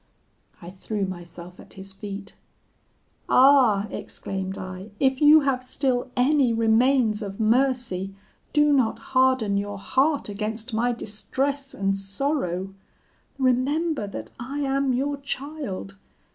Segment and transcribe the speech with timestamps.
[0.63, 2.33] "I threw myself at his feet:
[3.29, 8.15] 'Ah!' exclaimed I, 'if you have still any remains of mercy,
[8.51, 12.73] do not harden your heart against my distress and sorrow.
[13.37, 15.97] Remember that I am your child!